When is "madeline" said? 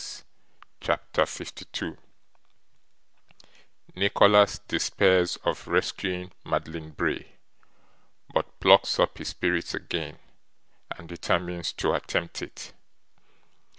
6.43-6.89